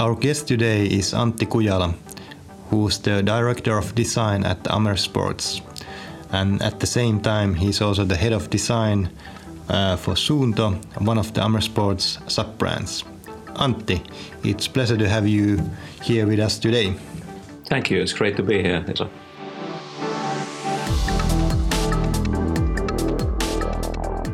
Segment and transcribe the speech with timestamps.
[0.00, 1.94] Our guest today is Antti Kujala,
[2.70, 5.60] who's the director of design at Amer Sports.
[6.32, 9.10] And at the same time, he's also the head of design
[9.68, 13.04] uh, for Suunto, one of the Amer Sports sub brands.
[13.56, 14.00] Antti,
[14.42, 15.60] it's pleasure to have you
[16.00, 16.94] here with us today.
[17.66, 18.00] Thank you.
[18.00, 18.82] It's great to be here.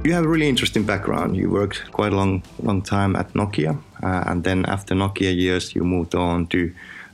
[0.07, 1.37] You have a really interesting background.
[1.37, 5.75] You worked quite a long, long time at Nokia, uh, and then after Nokia years,
[5.75, 6.73] you moved on to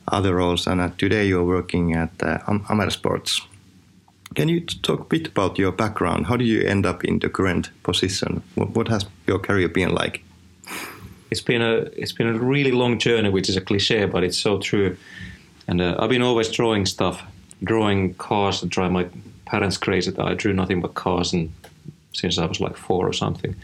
[0.08, 0.66] other roles.
[0.66, 3.40] And uh, today, you're working at uh, Amer Sports.
[4.34, 6.26] Can you talk a bit about your background?
[6.26, 8.42] How do you end up in the current position?
[8.56, 10.22] What, what has your career been like?
[11.30, 14.38] It's been a it's been a really long journey, which is a cliche, but it's
[14.38, 14.98] so true.
[15.66, 17.22] And uh, I've been always drawing stuff,
[17.64, 19.06] drawing cars, and drive my
[19.46, 21.50] parents crazy that I drew nothing but cars and
[22.12, 23.56] since I was like four or something,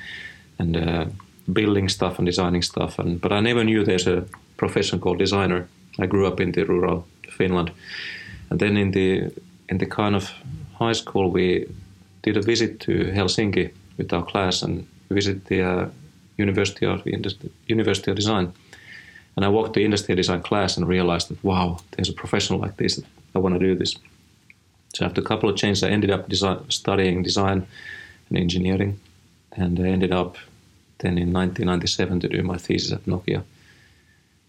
[0.58, 1.06] and uh,
[1.52, 2.98] building stuff and designing stuff.
[2.98, 4.24] And but I never knew there's a
[4.56, 5.68] profession called designer.
[5.98, 7.70] I grew up in the rural Finland,
[8.50, 9.30] and then in the
[9.68, 10.30] in the kind of
[10.78, 11.66] high school we
[12.22, 15.88] did a visit to Helsinki with our class and visit the uh,
[16.36, 17.02] University of
[17.66, 18.52] University of Design.
[19.36, 22.76] And I walked the industrial design class and realized that wow, there's a profession like
[22.76, 23.00] this.
[23.34, 23.96] I want to do this.
[24.94, 27.66] So after a couple of changes, I ended up design, studying design
[28.30, 29.00] in engineering,
[29.52, 30.36] and I ended up
[30.98, 33.44] then in 1997 to do my thesis at Nokia.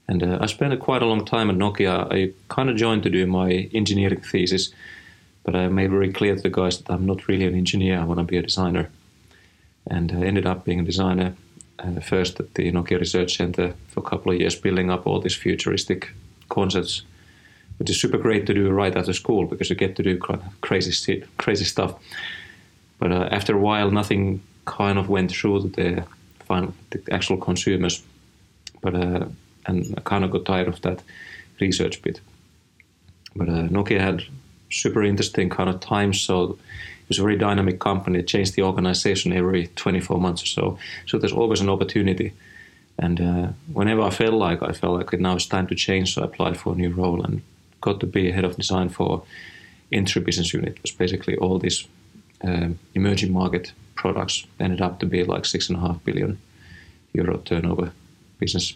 [0.08, 2.12] And uh, I spent quite a long time at Nokia.
[2.12, 4.74] I kind of joined to do my engineering thesis,
[5.44, 8.00] but I made very clear to the guys that I'm not really an engineer.
[8.00, 8.90] I want to be a designer,
[9.86, 11.36] and I ended up being a designer.
[11.78, 15.22] Uh, first at the Nokia Research Center for a couple of years, building up all
[15.22, 16.10] these futuristic
[16.50, 17.04] concepts,
[17.78, 20.18] which is super great to do right after school because you get to do
[20.60, 21.96] crazy, crazy stuff.
[23.00, 26.04] But uh, after a while, nothing kind of went through the
[26.46, 28.04] final, the actual consumers.
[28.82, 29.26] But uh,
[29.66, 31.02] and I kind of got tired of that
[31.60, 32.22] research bit.
[33.36, 34.24] But uh, Nokia had
[34.72, 38.20] super interesting kind of times, so it was a very dynamic company.
[38.20, 40.80] It changed the organization every 24 months or so.
[41.08, 42.34] So there's always an opportunity.
[42.98, 46.22] And uh, whenever I felt like I felt like now it's time to change, so
[46.22, 47.42] I applied for a new role and
[47.82, 49.24] got to be head of design for
[49.92, 50.74] Entry business unit.
[50.76, 51.88] It was basically all these
[52.44, 56.40] um, emerging market products ended up to be like six and a half billion
[57.14, 57.92] euro turnover
[58.40, 58.76] business,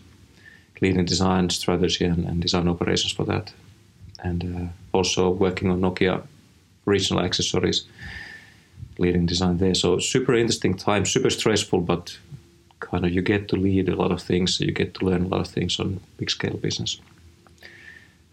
[0.81, 3.53] leading design strategy and, and design operations for that,
[4.19, 6.21] and uh, also working on Nokia
[6.85, 7.85] regional accessories,
[8.97, 9.75] leading design there.
[9.75, 12.17] So super interesting time, super stressful, but
[12.79, 15.27] kind of you get to lead a lot of things, you get to learn a
[15.27, 16.99] lot of things on big scale business.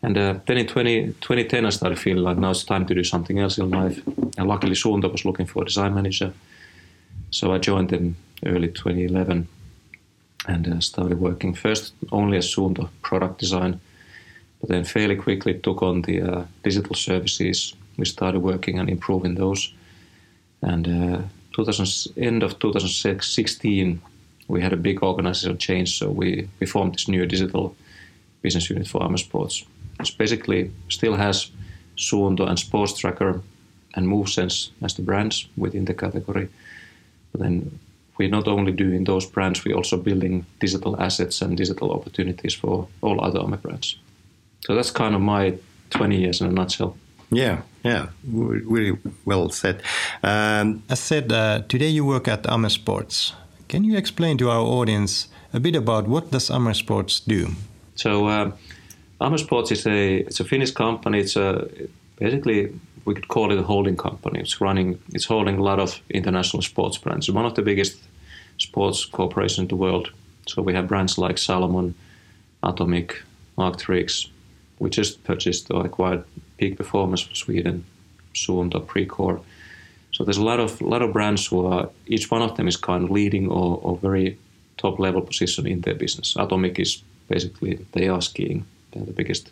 [0.02, 3.04] And uh, then in 20, 2010, I started feeling like now it's time to do
[3.04, 4.00] something else in life.
[4.38, 6.32] And luckily, Suunto was looking for a design manager.
[7.30, 8.16] So I joined them
[8.46, 9.46] early 2011
[10.48, 13.78] and uh, started working first only as Suunto product design,
[14.60, 17.74] but then fairly quickly took on the uh, digital services.
[17.98, 19.72] We started working and improving those.
[20.62, 21.22] And uh,
[21.52, 24.00] 2000, end of 2016,
[24.48, 27.76] we had a big organizational change, so we, we formed this new digital
[28.40, 29.66] business unit for Amer Sports
[30.08, 31.50] basically still has
[31.96, 33.42] Suunto and Sports Tracker
[33.94, 36.48] and Movesense as the brands within the category.
[37.32, 37.78] But then
[38.18, 42.88] we're not only doing those brands, we're also building digital assets and digital opportunities for
[43.02, 43.96] all other Amer brands.
[44.60, 45.58] So that's kind of my
[45.90, 46.96] 20 years in a nutshell.
[47.30, 49.82] Yeah, yeah, really well said.
[50.22, 53.34] Um, As said, uh, today you work at Amer Sports.
[53.68, 57.50] Can you explain to our audience a bit about what does Amer Sports do?
[57.94, 58.50] So uh,
[59.22, 61.20] Amer Sports is a it's a Finnish company.
[61.20, 61.68] It's a
[62.18, 62.72] basically
[63.04, 64.40] we could call it a holding company.
[64.40, 67.28] It's running it's holding a lot of international sports brands.
[67.28, 67.98] It's one of the biggest
[68.56, 70.10] sports corporations in the world.
[70.46, 71.94] So we have brands like Salomon,
[72.62, 73.22] Atomic,
[73.58, 74.28] Arc'teryx.
[74.78, 76.24] We just purchased or acquired
[76.56, 77.84] Peak Performance from Sweden,
[78.34, 79.42] Suunto, Precor.
[80.12, 82.76] So there's a lot of lot of brands who are each one of them is
[82.78, 84.38] kind of leading or, or very
[84.78, 86.36] top level position in their business.
[86.36, 89.50] Atomic is basically they are skiing they're the biggest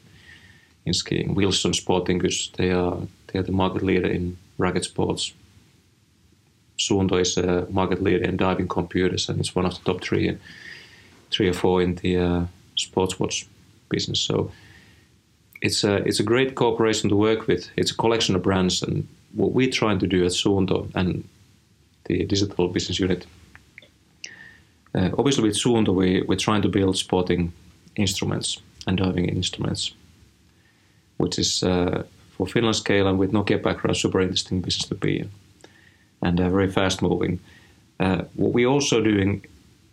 [0.89, 1.35] in skiing.
[1.35, 2.99] Wilson Sporting Goods, they are
[3.29, 5.33] they are the market leader in racket sports.
[6.79, 10.39] Suunto is a market leader in diving computers, and it's one of the top three,
[11.31, 12.45] three or four in the uh,
[12.77, 13.47] sports watch
[13.89, 14.21] business.
[14.21, 14.51] So
[15.61, 17.69] it's a it's a great corporation to work with.
[17.77, 21.29] It's a collection of brands, and what we're trying to do at Suunto and
[22.05, 23.27] the digital business unit.
[24.95, 27.53] Uh, obviously, with Suunto, we, we're trying to build sporting
[27.97, 29.93] instruments and diving instruments,
[31.19, 35.21] which is uh, for Finland scale and with Nokia background, super interesting business to be
[35.21, 35.31] in,
[36.23, 37.39] and uh, very fast moving.
[38.01, 39.45] Uh, what we're also doing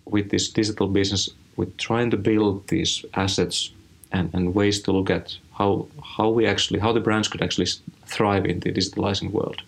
[0.05, 3.71] with this digital business, we're trying to build these assets
[4.11, 5.87] and, and ways to look at how
[6.17, 7.69] how we actually how the brands could actually
[8.05, 9.61] thrive in the digitalizing world.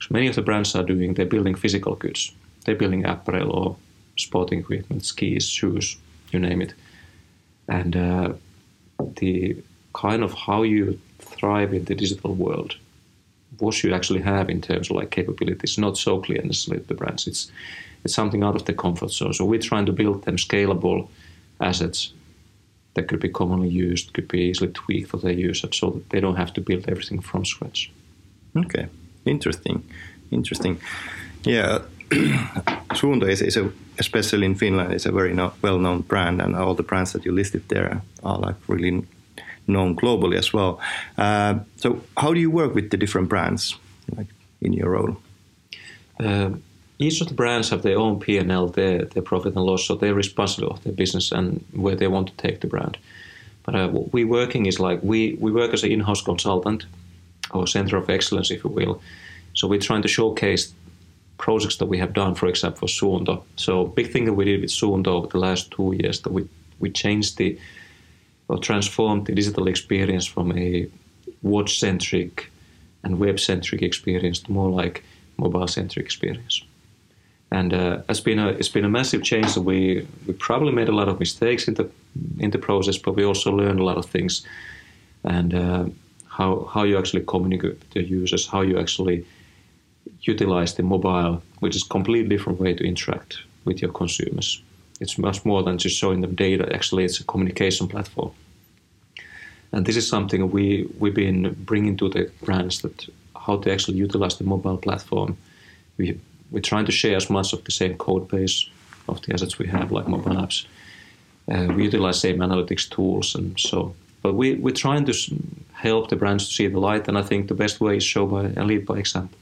[0.00, 2.32] So many of the brands are doing they're building physical goods.
[2.64, 3.76] They're building apparel or
[4.16, 5.96] sporting equipment, skis, shoes,
[6.32, 6.74] you name it.
[7.68, 8.32] And uh,
[9.16, 9.56] the
[9.92, 12.76] kind of how you thrive in the digital world,
[13.58, 17.26] what you actually have in terms of like capabilities, not so clear necessarily the brands.
[17.26, 17.50] It's
[18.04, 19.34] it's something out of the comfort zone.
[19.34, 21.08] So we're trying to build them scalable
[21.60, 22.12] assets
[22.94, 26.20] that could be commonly used, could be easily tweaked for their users, so that they
[26.20, 27.90] don't have to build everything from scratch.
[28.56, 28.88] Okay,
[29.24, 29.84] interesting,
[30.30, 30.80] interesting.
[31.44, 31.80] Yeah,
[32.94, 36.74] Suunto is, is a, especially in Finland, is a very no, well-known brand, and all
[36.74, 39.04] the brands that you listed there are like really
[39.66, 40.80] known globally as well.
[41.16, 43.78] Uh, so, how do you work with the different brands,
[44.16, 44.26] like
[44.60, 45.16] in your role?
[46.18, 46.50] Uh,
[46.98, 50.14] each of the brands have their own P&L, their, their profit and loss, so they're
[50.14, 52.98] responsible of their business and where they want to take the brand.
[53.62, 56.84] But uh, what we're working is like we, we work as an in-house consultant
[57.52, 59.00] or center of excellence, if you will.
[59.54, 60.74] So we're trying to showcase
[61.40, 63.42] projects that we have done, for example, for Suunto.
[63.56, 66.48] So big thing that we did with Suunto over the last two years that we,
[66.78, 67.58] we changed the
[68.48, 70.86] or transformed the digital experience from a
[71.42, 72.50] watch-centric
[73.02, 75.02] and web-centric experience to more like
[75.36, 76.62] mobile-centric experience
[77.50, 79.48] and uh, it's been a it's been a massive change.
[79.48, 81.88] So we we probably made a lot of mistakes in the
[82.38, 84.46] in the process, but we also learned a lot of things,
[85.24, 85.84] and uh,
[86.28, 89.24] how how you actually communicate with the users, how you actually
[90.22, 94.62] utilize the mobile, which is a completely different way to interact with your consumers.
[95.00, 96.68] It's much more than just showing them data.
[96.74, 98.32] Actually, it's a communication platform,
[99.72, 103.96] and this is something we we've been bringing to the brands that how to actually
[103.96, 105.36] utilize the mobile platform.
[105.96, 106.18] We
[106.50, 108.68] we're trying to share as much of the same code base
[109.08, 110.66] of the assets we have, like mobile apps.
[111.50, 113.94] Uh, we utilize the same analytics tools, and so.
[114.22, 115.14] But we we're trying to
[115.72, 118.26] help the brands to see the light, and I think the best way is show
[118.26, 119.38] by and lead by example.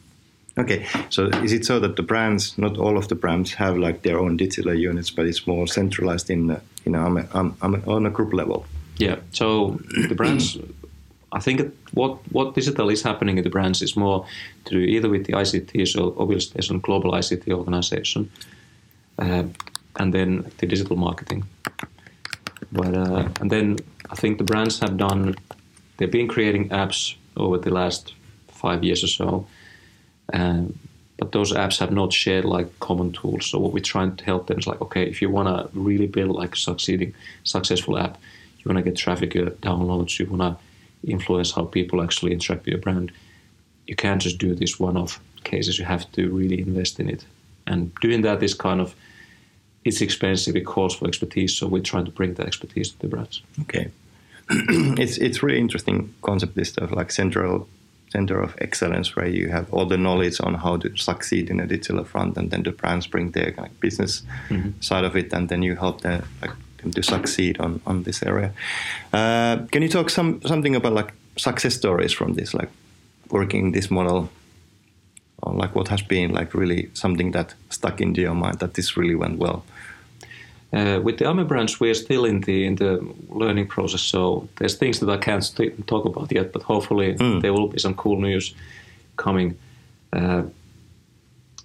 [0.59, 4.03] Okay, so is it so that the brands, not all of the brands, have like
[4.03, 8.67] their own digital units, but it's more centralized in, you know, on a group level?
[8.97, 9.17] Yeah.
[9.31, 9.79] So
[10.09, 10.59] the brands
[11.33, 14.27] I think what what digital is happening in the brands is more
[14.65, 18.31] to do either with the ICT, so obviously there's a global ICT organization,
[19.19, 19.45] uh,
[19.97, 21.45] and then the digital marketing.
[22.73, 23.77] But uh, and then
[24.11, 25.35] I think the brands have done,
[25.99, 28.15] they've been creating apps over the last
[28.49, 29.47] five years or so,
[30.33, 30.63] uh,
[31.19, 33.47] but those apps have not shared like common tools.
[33.47, 36.07] So what we're trying to help them is like, okay, if you want to really
[36.07, 38.19] build like a succeeding, successful app,
[38.59, 42.65] you want to get traffic uh, downloads, you want to influence how people actually interact
[42.65, 43.11] with your brand.
[43.87, 45.79] You can't just do these one-off cases.
[45.79, 47.25] You have to really invest in it,
[47.67, 48.95] and doing that is kind of
[49.85, 50.55] it's expensive.
[50.57, 53.43] It calls for expertise, so we're trying to bring that expertise to the brands.
[53.63, 53.91] Okay,
[54.51, 56.55] it's it's really interesting concept.
[56.55, 57.69] This stuff like central
[58.11, 61.67] center of excellence, where you have all the knowledge on how to succeed in a
[61.67, 64.71] digital front, and then the brands bring their kind of business mm-hmm.
[64.81, 66.53] side of it, and then you help them, like,
[66.93, 68.53] to succeed on, on this area.
[69.13, 72.71] Uh, can you talk some something about like success stories from this, like
[73.31, 74.31] working this model,
[75.43, 78.97] or like what has been like really something that stuck into your mind that this
[78.97, 79.65] really went well?
[80.71, 83.01] Uh, with the Amer brands, we are still in the in the
[83.31, 86.53] learning process, so there's things that I can't st- talk about yet.
[86.53, 87.41] But hopefully, mm.
[87.41, 88.55] there will be some cool news
[89.17, 89.57] coming.
[90.13, 90.43] Uh,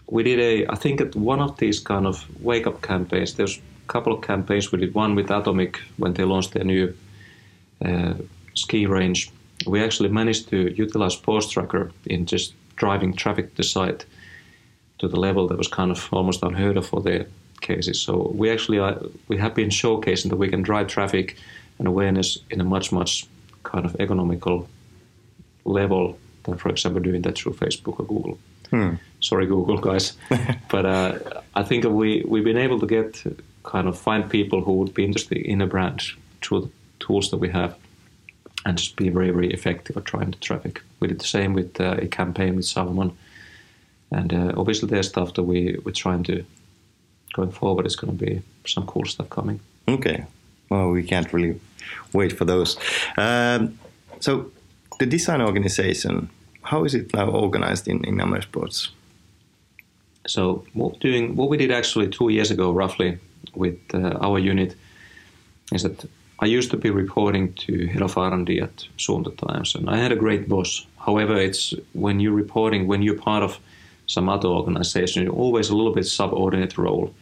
[0.08, 3.34] we did a, I think, at one of these kind of wake up campaigns.
[3.34, 4.72] There's a couple of campaigns.
[4.72, 6.94] We did one with Atomic when they launched their new
[7.84, 8.14] uh,
[8.54, 9.32] ski range.
[9.68, 14.06] We actually managed to utilize Sports Tracker in just driving traffic to the site
[15.00, 17.26] to the level that was kind of almost unheard of for their
[17.64, 18.00] cases.
[18.00, 21.38] So we actually are, we have been showcasing that we can drive traffic
[21.80, 23.26] and awareness in a much much
[23.64, 24.68] kind of economical
[25.66, 28.38] level than, for example, doing that through Facebook or Google.
[28.70, 28.96] Hmm.
[29.20, 30.14] Sorry, Google guys,
[30.70, 31.20] but uh,
[31.56, 33.24] I think we we've been able to get
[33.64, 36.04] kind of find people who would be interested in a brand
[36.42, 37.76] through the tools that we have
[38.66, 40.82] and just be very, very effective at trying the traffic.
[41.00, 43.18] We did the same with uh, a campaign with Salomon.
[44.12, 46.46] And uh, obviously, there's stuff that we, we're trying to,
[47.34, 49.60] going forward, it's going to be some cool stuff coming.
[49.88, 50.26] Okay.
[50.70, 51.60] Well, we can't really
[52.14, 52.78] wait for those.
[53.18, 53.78] Um,
[54.20, 54.52] so,
[55.00, 56.30] the design organization,
[56.62, 58.90] how is it now organized in, in Sports?
[60.28, 63.18] So, what, doing, what we did actually two years ago, roughly,
[63.54, 64.76] with uh, our unit
[65.74, 66.06] is that
[66.40, 70.12] I used to be reporting to head of R&D at Suunto Times, and I had
[70.12, 70.86] a great boss.
[70.98, 73.60] However, it's when you're reporting, when you're part of
[74.08, 77.14] some other organization, you're always a little bit subordinate role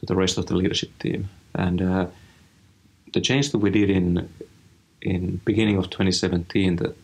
[0.00, 1.28] to the rest of the leadership team.
[1.54, 2.06] And uh,
[3.12, 4.28] the change that we did in
[5.02, 6.94] in beginning of 2017 that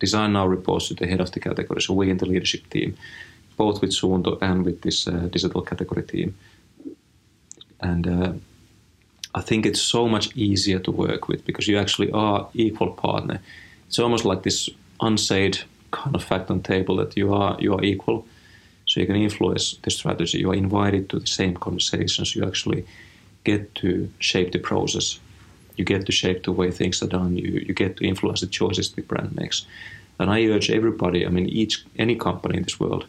[0.00, 2.96] design now reports to the head of the category, so we in the leadership team,
[3.56, 6.34] both with Suunto and with this uh, digital category team.
[7.80, 8.32] And uh,
[9.34, 13.40] I think it's so much easier to work with because you actually are equal partner.
[13.86, 14.68] It's almost like this
[15.00, 15.58] unsaid
[15.90, 18.26] kind of fact on table that you are you are equal,
[18.96, 20.38] so you can influence the strategy.
[20.38, 22.34] You are invited to the same conversations.
[22.34, 22.86] You actually
[23.44, 25.20] get to shape the process.
[25.76, 27.36] You get to shape the way things are done.
[27.36, 29.66] You you get to influence the choices the brand makes.
[30.18, 31.26] And I urge everybody.
[31.26, 33.04] I mean, each any company in this world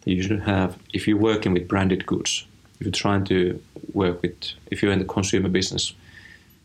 [0.00, 0.76] that you should have.
[0.92, 2.44] If you're working with branded goods,
[2.80, 4.34] if you're trying to work with,
[4.72, 5.94] if you're in the consumer business,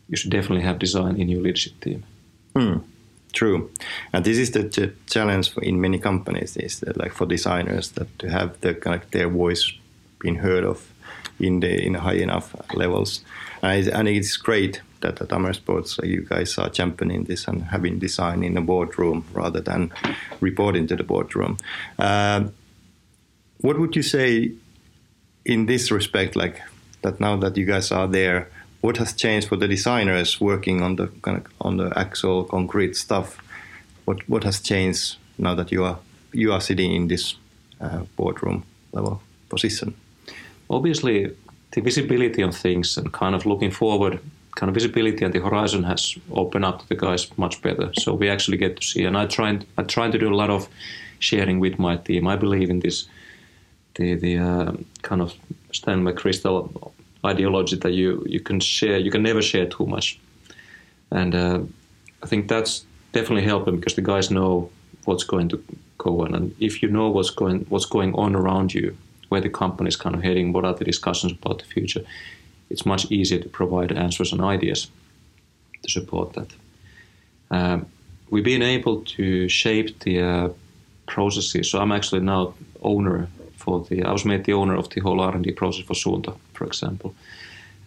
[0.08, 2.02] you should definitely have design in your leadership team.
[2.56, 2.78] Hmm.
[3.34, 3.70] True,
[4.12, 6.56] and this is the ch- challenge in many companies.
[6.56, 9.72] Is that like for designers that to have the kind of their voice
[10.20, 10.92] being heard of
[11.38, 13.24] in the in high enough levels,
[13.60, 17.64] and, and it's great that at Amer Sports uh, you guys are championing this and
[17.64, 19.92] having design in the boardroom rather than
[20.40, 21.56] reporting to the boardroom.
[21.98, 22.44] Uh,
[23.60, 24.52] what would you say
[25.44, 26.60] in this respect, like
[27.02, 28.48] that now that you guys are there,
[28.84, 32.94] what has changed for the designers working on the kind of on the actual concrete
[32.96, 33.38] stuff?
[34.04, 35.98] What what has changed now that you are
[36.32, 37.36] you are sitting in this
[37.80, 38.62] uh, boardroom
[38.92, 39.94] level position?
[40.68, 41.34] Obviously,
[41.70, 44.18] the visibility on things and kind of looking forward,
[44.54, 47.90] kind of visibility and the horizon has opened up to the guys much better.
[47.94, 50.50] So we actually get to see, and I try I try to do a lot
[50.50, 50.68] of
[51.18, 52.28] sharing with my team.
[52.28, 53.08] I believe in this
[53.94, 54.72] the the uh,
[55.02, 55.32] kind of
[55.72, 56.92] Stan McChrystal
[57.24, 60.18] ideology that you you can share you can never share too much,
[61.10, 61.60] and uh,
[62.22, 64.70] I think that's definitely helping because the guys know
[65.04, 65.62] what's going to
[65.98, 68.96] go on, and if you know what's going what's going on around you,
[69.28, 72.04] where the company is kind of heading, what are the discussions about the future,
[72.70, 74.90] it's much easier to provide answers and ideas
[75.82, 76.50] to support that.
[77.50, 77.86] Um,
[78.30, 80.48] we've been able to shape the uh,
[81.06, 81.70] processes.
[81.70, 83.28] So I'm actually now owner
[83.64, 84.04] for the.
[84.04, 87.14] I was made the owner of the whole R&D process for Suunto, for example,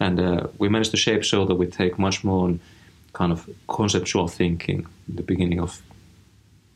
[0.00, 2.60] and uh, we managed to shape so that we take much more on
[3.12, 5.82] kind of conceptual thinking in the beginning of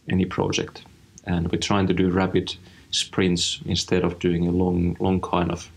[0.08, 0.82] any project,
[1.24, 2.56] and we're trying to do rapid
[2.90, 5.70] sprints instead of doing a long, long kind of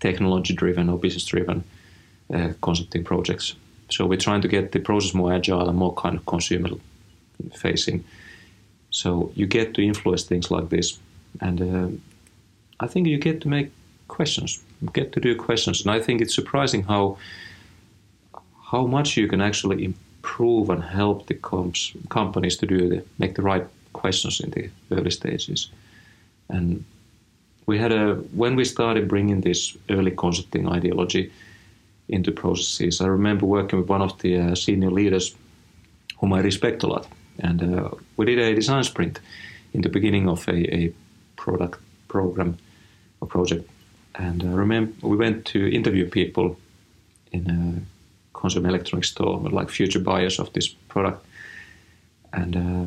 [0.00, 1.64] technology-driven or business-driven
[2.34, 3.54] uh, concepting projects.
[3.88, 8.04] So we're trying to get the process more agile and more kind of consumer-facing.
[8.90, 10.98] So you get to influence things like this,
[11.40, 11.88] and uh,
[12.80, 13.70] I think you get to make
[14.08, 17.18] questions, get to do questions, and I think it's surprising how
[18.70, 23.36] how much you can actually improve and help the comps, companies to do the, make
[23.36, 25.70] the right questions in the early stages.
[26.48, 26.84] And
[27.66, 31.32] we had a when we started bringing this early concepting ideology
[32.08, 33.00] into processes.
[33.00, 35.34] I remember working with one of the uh, senior leaders,
[36.18, 37.06] whom I respect a lot,
[37.38, 39.20] and uh, we did a design sprint
[39.72, 40.92] in the beginning of a, a
[41.36, 42.56] product program
[43.20, 43.68] or project.
[44.14, 46.58] And I remember we went to interview people
[47.32, 51.24] in a consumer electronics store, like future buyers of this product.
[52.32, 52.86] And uh,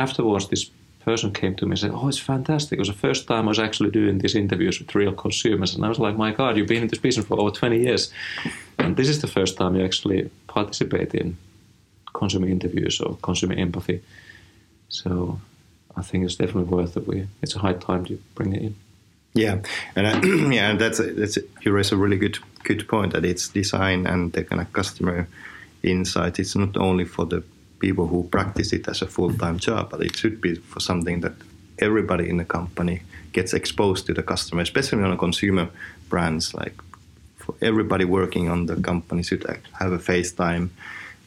[0.00, 0.70] afterwards, this
[1.04, 2.76] person came to me and said, "Oh, it's fantastic!
[2.78, 5.84] It was the first time I was actually doing these interviews with real consumers." And
[5.84, 8.12] I was like, "My God, you've been in this business for over 20 years,
[8.78, 11.36] and this is the first time you actually participate in
[12.12, 14.00] consumer interviews or consumer empathy."
[14.88, 15.40] So
[15.96, 17.06] I think it's definitely worth it.
[17.06, 18.74] We it's a high time to bring it in.
[19.38, 19.62] Yeah,
[19.94, 24.06] and uh, yeah, that's that's you raise a really good good point that it's design
[24.06, 25.28] and the kind of customer
[25.82, 26.40] insight.
[26.40, 27.42] It's not only for the
[27.78, 31.20] people who practice it as a full time job, but it should be for something
[31.20, 31.34] that
[31.78, 33.02] everybody in the company
[33.32, 35.68] gets exposed to the customer, especially on a consumer
[36.08, 36.52] brands.
[36.52, 36.74] Like
[37.36, 40.70] for everybody working on the company should have a FaceTime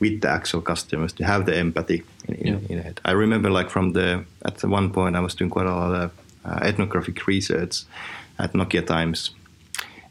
[0.01, 2.75] with the actual customers to have the empathy in, in, yeah.
[2.75, 2.99] in it.
[3.05, 6.11] I remember like from the at one point I was doing quite a lot of
[6.45, 7.83] ethnographic research
[8.39, 9.31] at Nokia Times,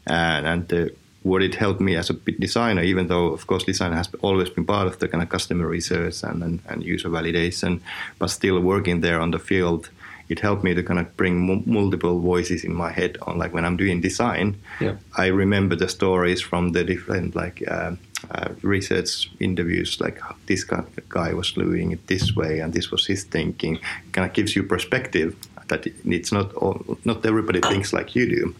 [0.07, 0.85] and, and uh,
[1.23, 4.65] what it helped me as a designer, even though of course design has always been
[4.65, 7.79] part of the kind of customer research and, and, and user validation,
[8.17, 9.89] but still working there on the field,
[10.29, 13.53] it helped me to kind of bring m- multiple voices in my head on like
[13.53, 14.55] when I'm doing design.
[14.79, 14.95] Yeah.
[15.15, 17.91] I remember the stories from the different like uh,
[18.31, 23.25] uh, research interviews, like this guy was doing it this way and this was his
[23.25, 23.79] thinking.
[24.13, 25.35] Kind of gives you perspective
[25.71, 28.55] that it's not all, not everybody thinks like you do.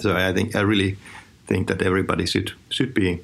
[0.00, 0.96] So I think I really
[1.46, 3.20] think that everybody should should be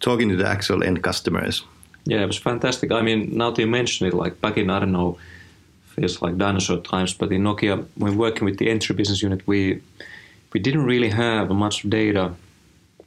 [0.00, 1.64] talking to the actual end customers.
[2.04, 2.90] Yeah, it was fantastic.
[2.92, 5.18] I mean, now that you mention it, like back in I don't know,
[5.94, 9.80] feels like dinosaur times, but in Nokia, when working with the entry business unit, we
[10.52, 12.34] we didn't really have much data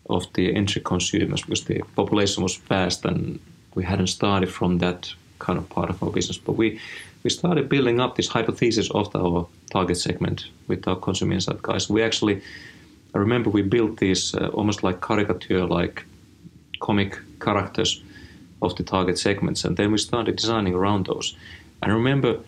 [0.09, 3.39] of the entry consumers because the population was vast and
[3.75, 6.79] we hadn't started from that kind of part of our business, but we
[7.23, 11.89] we started building up this hypothesis of our target segment with our consumer insight guys.
[11.89, 12.41] We actually,
[13.13, 16.05] I remember we built these uh, almost like caricature, like
[16.79, 18.01] comic characters
[18.61, 21.35] of the target segments, and then we started designing around those.
[21.81, 22.39] And I remember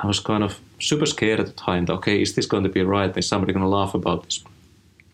[0.00, 2.68] I was kind of super scared at the time that okay, is this going to
[2.68, 3.16] be right?
[3.16, 4.44] Is somebody going to laugh about this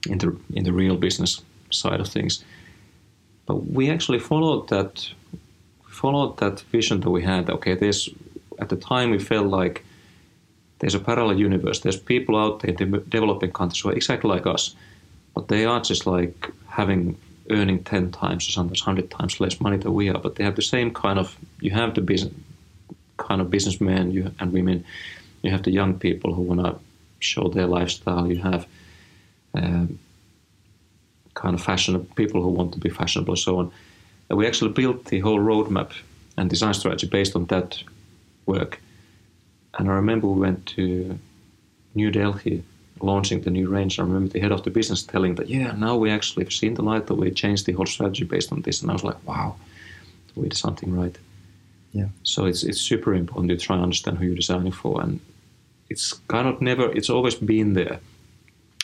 [0.09, 2.45] in the in the real business side of things?
[3.47, 5.15] But we actually followed that
[5.89, 7.51] followed that vision that we had.
[7.51, 8.09] Okay, there's
[8.59, 9.85] at the time we felt like
[10.79, 11.81] there's a parallel universe.
[11.81, 14.75] There's people out there in developing countries who are exactly like us,
[15.35, 17.17] but they are just like having
[17.51, 20.57] earning 10 times or sometimes 100 times less money than we are, but they have
[20.57, 22.33] the same kind of, you have the business,
[23.17, 24.85] kind of businessmen you, and women,
[25.43, 26.79] you have the young people who want to
[27.21, 28.67] show their lifestyle, you have
[29.55, 29.99] um,
[31.35, 33.73] kind of fashionable people who want to be fashionable and so on.
[34.29, 35.93] And we actually built the whole roadmap
[36.37, 37.83] and design strategy based on that
[38.47, 38.81] work.
[39.79, 41.19] And I remember we went to
[41.95, 42.63] New Delhi
[43.01, 43.99] launching the new range.
[43.99, 46.75] I remember the head of the business telling that, yeah, now we actually have seen
[46.75, 48.83] the light that we changed the whole strategy based on this.
[48.83, 49.57] And I was like, wow,
[50.35, 51.17] we did something right.
[51.93, 52.09] Yeah.
[52.25, 55.21] So it's it's super important to try and understand who you're designing for, and
[55.89, 56.91] it's kind of never.
[56.91, 58.01] It's always been there,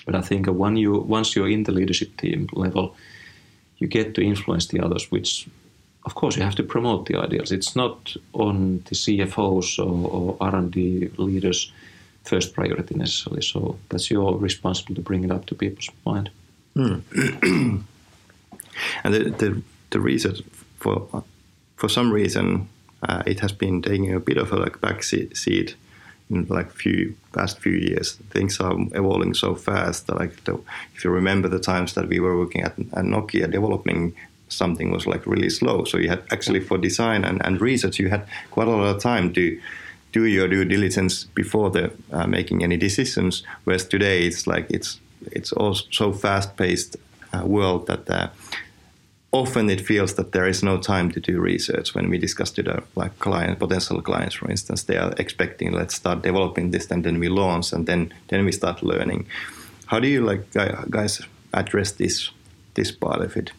[0.06, 2.94] but I think when you once you're in the leadership team level,
[3.78, 5.48] you get to influence the others, which
[6.04, 7.52] of course you have to promote the ideals.
[7.52, 11.72] It's not on the CFOs or, or R&D leaders'
[12.24, 13.42] first priority necessarily.
[13.42, 16.30] So that's your responsibility to bring it up to people's mind.
[16.76, 17.02] Mm.
[19.04, 20.36] and the, the, the reason
[20.78, 21.24] for
[21.76, 22.68] for some reason
[23.02, 25.74] uh, it has been taking a bit of a like back seat
[26.30, 28.12] in like few past few years.
[28.30, 30.06] Things are evolving so fast.
[30.06, 30.60] That, like the,
[30.94, 34.14] if you remember the times that we were working at, at Nokia developing
[34.50, 35.84] something was like really slow.
[35.84, 39.02] So you had actually for design and, and research, you had quite a lot of
[39.02, 39.60] time to
[40.12, 43.42] do your due diligence before the uh, making any decisions.
[43.64, 45.00] Whereas today it's like it's
[45.32, 46.96] it's all so fast paced
[47.32, 48.28] uh, world that uh,
[49.32, 52.62] often it feels that there is no time to do research when we discuss to
[52.62, 57.04] the like client potential clients for instance they are expecting let's start developing this and
[57.04, 59.24] then we launch and then then we start learning
[59.86, 60.50] how do you like
[60.90, 62.30] guys address this
[62.74, 63.52] this part of it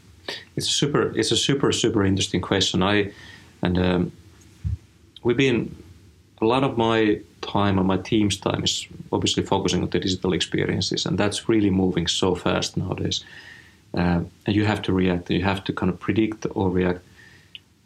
[0.56, 2.84] it's super it's a super super interesting question.
[2.84, 3.12] I
[3.62, 4.12] and um,
[5.24, 5.76] we've been
[6.42, 10.34] a lot of my time and my team's time is obviously focusing on the digital
[10.34, 13.24] experiences and that's really moving so fast nowadays.
[13.94, 17.02] Uh, and you have to react you have to kind of predict or react.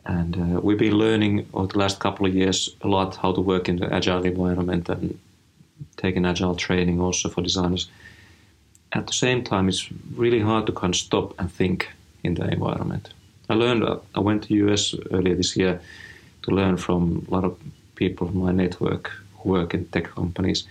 [0.06, 3.42] And uh, we've been learning over the last couple of years a lot how to
[3.42, 5.18] work in the agile environment and
[5.98, 7.90] taking agile training also for designers.
[8.92, 11.90] At the same time it's really hard to kind of stop and think
[12.26, 13.14] in the environment.
[13.50, 15.80] I learned, uh, I went to US earlier this year
[16.44, 17.58] to learn from a lot of
[17.96, 20.68] people in my network who work in tech companies.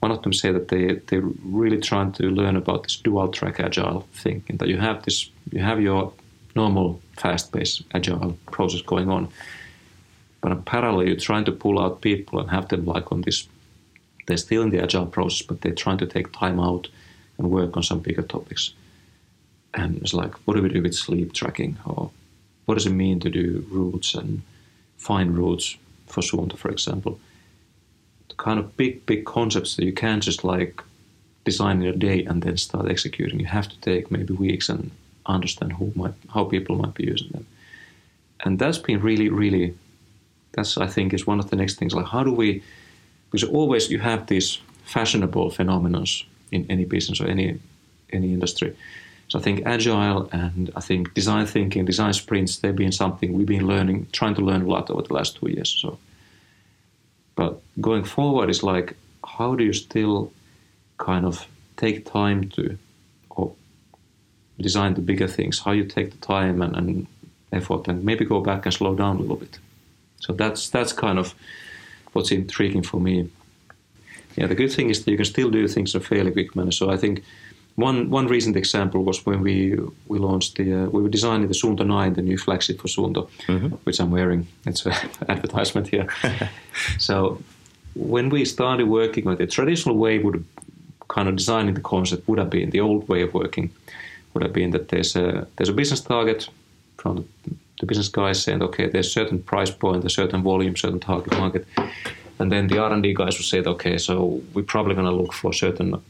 [0.00, 3.60] One of them said that they, they're really trying to learn about this dual track
[3.60, 6.12] agile thinking, that you have this, you have your
[6.54, 9.28] normal fast paced agile process going on.
[10.40, 13.48] But in parallel, you're trying to pull out people and have them like on this,
[14.26, 16.88] they're still in the agile process, but they're trying to take time out
[17.38, 18.72] and work on some bigger topics
[19.76, 21.76] and it's like, what do we do with sleep tracking?
[21.84, 22.10] Or
[22.64, 24.42] what does it mean to do routes and
[24.96, 27.20] find routes for Suunto, for example?
[28.28, 30.82] The kind of big, big concepts that you can't just like
[31.44, 33.38] design in a day and then start executing.
[33.38, 34.90] You have to take maybe weeks and
[35.26, 37.46] understand who might, how people might be using them.
[38.44, 39.74] And that's been really, really,
[40.52, 41.94] that's I think is one of the next things.
[41.94, 42.62] Like, how do we?
[43.30, 46.04] Because always you have these fashionable phenomena
[46.52, 47.58] in any business or any
[48.12, 48.76] any industry
[49.28, 53.46] so I think agile and I think design thinking, design sprints, they've been something we've
[53.46, 55.70] been learning, trying to learn a lot over the last two years.
[55.80, 55.98] So,
[57.34, 60.32] but going forward is like, how do you still
[60.98, 62.78] kind of take time to
[63.30, 63.52] or
[64.60, 65.58] design the bigger things?
[65.58, 67.06] How you take the time and, and
[67.52, 69.58] effort and maybe go back and slow down a little bit.
[70.20, 71.34] So that's that's kind of
[72.12, 73.28] what's intriguing for me.
[74.36, 76.54] Yeah, the good thing is that you can still do things in a fairly quick
[76.54, 76.70] manner.
[76.70, 77.24] So I think
[77.76, 81.54] one one recent example was when we we launched the uh, we were designing the
[81.54, 83.68] Suunto 9, the new flagship for Suunto, mm-hmm.
[83.84, 84.46] which I'm wearing.
[84.64, 84.94] It's an
[85.28, 86.08] advertisement here.
[86.98, 87.42] so
[87.94, 90.44] when we started working with the traditional way would
[91.08, 93.70] kind of designing the concept would have been the old way of working
[94.34, 96.48] would have been that there's a there's a business target
[96.96, 100.76] from the, the business guys saying okay there's a certain price point a certain volume
[100.76, 101.66] certain target market
[102.38, 105.52] and then the R&D guys would say okay so we're probably going to look for
[105.52, 106.02] certain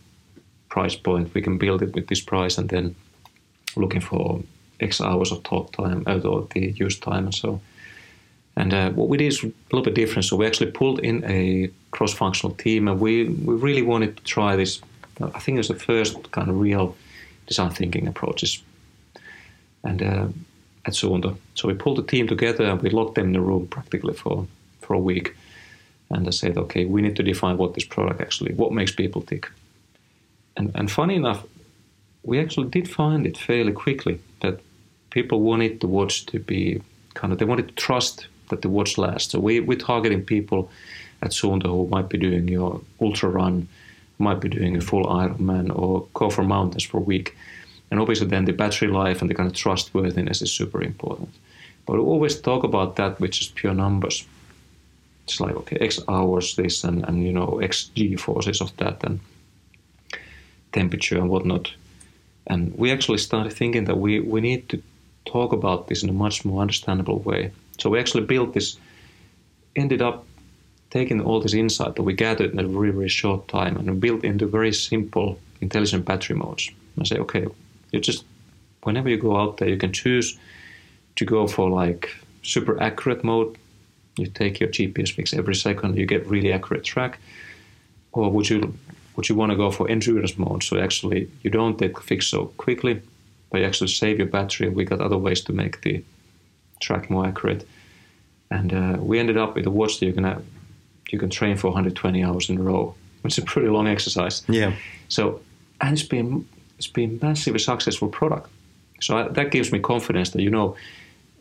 [0.77, 1.35] price point.
[1.35, 2.95] We can build it with this price and then
[3.77, 4.43] looking for
[4.81, 7.61] X hours of talk time, out of the use time and so.
[8.57, 10.25] And uh, what we did is a little bit different.
[10.25, 13.13] So we actually pulled in a cross-functional team, and we
[13.49, 14.81] we really wanted to try this.
[15.39, 16.87] I think it was the first kind of real
[17.49, 18.63] design thinking approaches,
[19.83, 20.29] and uh,
[20.85, 21.37] at Suunto.
[21.55, 24.47] So we pulled the team together and we locked them in the room practically for
[24.81, 25.29] for a week,
[26.09, 29.23] and I said, okay, we need to define what this product actually, what makes people
[29.23, 29.47] tick.
[30.57, 31.45] And and funny enough,
[32.23, 34.61] we actually did find it fairly quickly that
[35.11, 36.83] people wanted the watch to be
[37.15, 39.33] kind of they wanted to trust that the watch lasts.
[39.33, 40.71] So we, we're targeting people
[41.23, 43.69] at Suunto who might be doing your ultra run,
[44.19, 47.37] might be doing a full Ironman or go for mountains for a week.
[47.91, 51.31] And obviously then the battery life and the kind of trustworthiness is super important.
[51.87, 54.27] But we always talk about that which is pure numbers.
[55.25, 59.03] It's like okay, X hours this and, and you know X G forces of that
[59.05, 59.21] and
[60.77, 61.73] temperature and whatnot.
[62.47, 64.83] And we actually started thinking that we, we need to
[65.25, 67.51] talk about this in a much more understandable way.
[67.79, 68.77] So we actually built this,
[69.75, 70.25] ended up
[70.91, 74.23] taking all this insight that we gathered in a very, very short time and built
[74.25, 76.71] into very simple intelligent battery modes.
[77.01, 77.47] I say, okay,
[77.93, 78.25] you just,
[78.83, 80.39] whenever you go out there, you can choose
[81.17, 83.59] to go for like super accurate mode.
[84.17, 87.19] You take your GPS fix every second, you get really accurate track.
[88.13, 88.75] Or would you
[89.17, 90.63] would you want to go for endurance mode?
[90.63, 93.03] So actually, you don't take fix so quickly,
[93.51, 94.69] but you actually save your battery.
[94.69, 96.05] We got other ways to make the
[96.81, 97.67] track more accurate.
[98.51, 100.45] And uh, we ended up with a watch that you can have,
[101.11, 104.43] you can train for 120 hours in a row, which is a pretty long exercise.
[104.49, 104.75] Yeah.
[105.09, 105.41] So,
[105.81, 106.47] and it's been
[106.79, 108.51] it's been massively successful product.
[109.01, 110.77] So I, that gives me confidence that you know,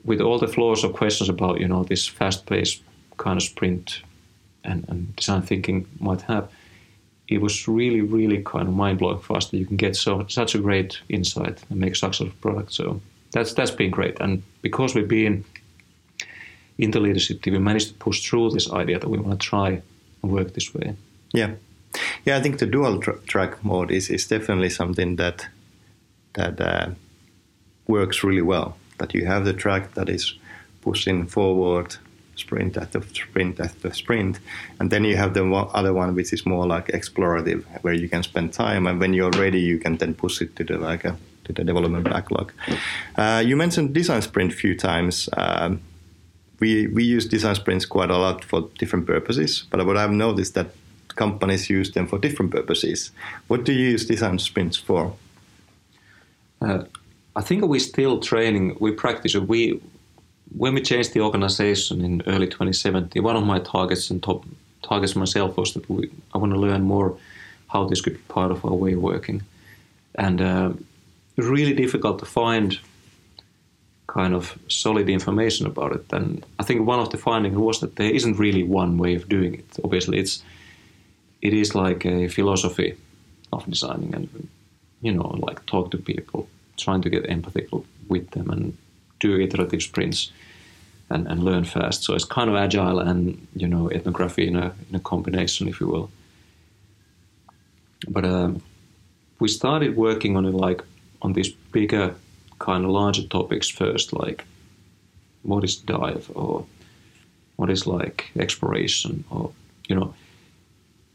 [0.03, 2.81] with all the flaws or questions about you know this fast-paced
[3.17, 4.01] kind of sprint
[4.63, 6.49] and, and design thinking might have,
[7.27, 10.55] it was really really kind of mind-blowing for us that you can get so such
[10.55, 12.73] a great insight and make such a product.
[12.73, 14.19] So that's that's been great.
[14.21, 15.43] And because we've been
[16.77, 19.47] in the leadership team, we managed to push through this idea that we want to
[19.47, 19.81] try
[20.21, 20.95] and work this way.
[21.33, 21.51] Yeah,
[22.25, 22.37] yeah.
[22.37, 25.47] I think the dual tra- track mode is, is definitely something that
[26.33, 26.89] that uh,
[27.87, 28.77] works really well.
[28.97, 30.35] That you have the track that is
[30.81, 31.97] pushing forward,
[32.35, 34.39] sprint after sprint after sprint,
[34.79, 38.23] and then you have the other one which is more like explorative, where you can
[38.23, 41.17] spend time, and when you're ready, you can then push it to the like a
[41.45, 42.51] to the development backlog.
[43.15, 45.29] Uh, you mentioned design sprint a few times.
[45.37, 45.81] Um,
[46.59, 50.53] we we use design sprints quite a lot for different purposes, but what I've noticed
[50.55, 50.67] that
[51.15, 53.11] companies use them for different purposes.
[53.47, 55.15] What do you use design sprints for?
[56.61, 56.83] Uh,
[57.35, 58.77] I think we're still training.
[58.79, 59.35] We practice.
[59.35, 59.81] We
[60.57, 64.45] when we changed the organization in early 2017, one of my targets and top
[64.83, 67.17] targets myself was that we, I want to learn more
[67.67, 69.41] how this could be part of our way of working,
[70.15, 70.41] and.
[70.41, 70.73] Uh,
[71.37, 72.79] really difficult to find
[74.07, 76.05] kind of solid information about it.
[76.13, 79.27] And I think one of the findings was that there isn't really one way of
[79.27, 79.65] doing it.
[79.83, 80.43] Obviously, it's
[81.41, 82.95] it is like a philosophy
[83.51, 84.47] of designing, and
[85.01, 87.67] you know, like talk to people, trying to get empathy
[88.07, 88.77] with them, and
[89.25, 90.31] do iterative sprints,
[91.09, 92.03] and, and learn fast.
[92.03, 95.79] So it's kind of agile and you know ethnography in a in a combination, if
[95.79, 96.09] you will.
[98.07, 98.61] But um,
[99.39, 100.81] we started working on it like
[101.21, 102.15] on these bigger
[102.59, 104.45] kind of larger topics first, like
[105.43, 106.65] what is dive or
[107.55, 109.51] what is like exploration or
[109.87, 110.13] you know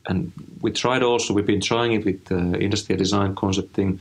[0.06, 4.00] and we tried also we've been trying it with uh, industrial design concepting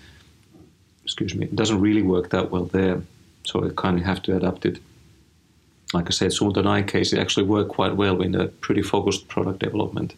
[1.04, 3.02] excuse me it doesn't really work that well there
[3.44, 4.80] so we kind of have to adapt it
[5.94, 9.28] like I said Suunto 9 case it actually worked quite well in a pretty focused
[9.28, 10.16] product development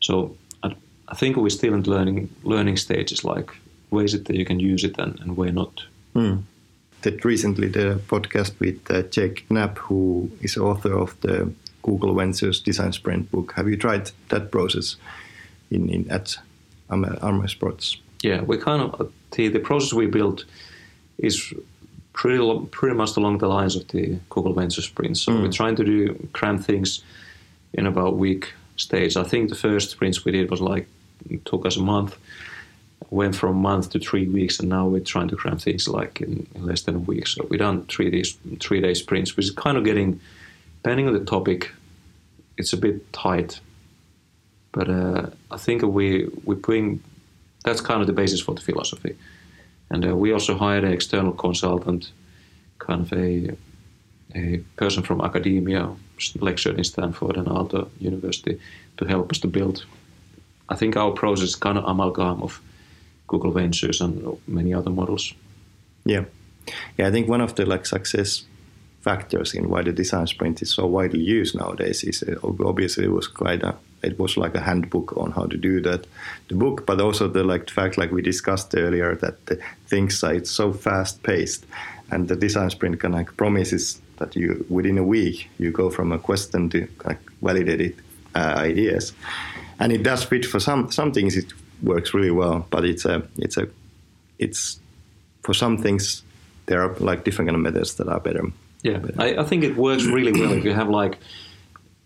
[0.00, 0.74] so I,
[1.08, 3.50] I think we're still in learning learning stages like
[3.90, 5.84] ways that you can use it and, and where not.
[6.14, 6.42] Mm.
[7.02, 12.60] That recently the podcast with uh, Jake Knapp, who is author of the Google Ventures
[12.60, 13.52] Design Sprint book.
[13.54, 14.96] Have you tried that process
[15.70, 16.36] in, in at
[16.90, 17.98] Amer Sports?
[18.22, 20.44] Yeah, we kind of the, the process we built
[21.18, 21.54] is
[22.18, 22.40] pretty
[22.72, 25.16] pretty much along the lines of the Google Ventures Sprint.
[25.16, 25.42] So mm.
[25.42, 27.02] we're trying to do cram things
[27.72, 29.16] in about week stage.
[29.16, 30.86] I think the first sprints we did was like
[31.44, 32.16] took us a month
[33.10, 36.20] went from a month to three weeks, and now we're trying to cram things like
[36.20, 37.26] in, in less than a week.
[37.26, 40.20] So we've done three days, three day sprints, which is kind of getting,
[40.82, 41.70] depending on the topic,
[42.56, 43.60] it's a bit tight.
[44.72, 47.02] But uh, I think we we bring
[47.64, 49.16] that's kind of the basis for the philosophy,
[49.90, 52.12] and uh, we also hired an external consultant,
[52.78, 53.56] kind of a
[54.34, 55.88] a person from academia,
[56.40, 58.60] lectured in Stanford and Aalto University,
[58.98, 59.86] to help us to build.
[60.68, 62.60] I think our process is kind of amalgam of
[63.26, 65.32] Google Ventures and many other models.
[66.04, 66.24] Yeah,
[66.98, 67.08] yeah.
[67.08, 68.44] I think one of the like success
[69.00, 73.12] factors in why the design sprint is so widely used nowadays is uh, obviously it
[73.12, 76.06] was quite a it was like a handbook on how to do that
[76.48, 80.34] the book but also the like fact like we discussed earlier that the things are
[80.34, 81.64] it's so fast paced
[82.10, 86.12] and the design sprint kind of promises that you within a week you go from
[86.12, 87.94] a question to like validated
[88.34, 89.12] uh, ideas.
[89.80, 93.22] And it does fit for some some things it works really well but it's a
[93.36, 93.68] it's a
[94.38, 94.80] it's
[95.42, 96.22] for some things
[96.66, 98.44] there are like different kind of methods that are better
[98.82, 101.18] yeah I, I think it works really well if you have like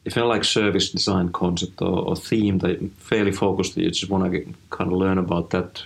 [0.05, 4.11] if you have like service design concept or, or theme that fairly focused you just
[4.11, 5.83] want to kind of learn about that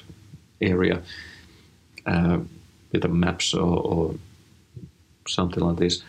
[0.61, 1.03] area
[2.07, 2.38] uh,
[2.92, 4.14] with the maps or, or
[5.27, 6.03] something like this